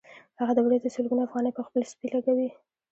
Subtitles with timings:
[0.39, 2.49] هغه د ورځې سلګونه افغانۍ په خپل سپي لګوي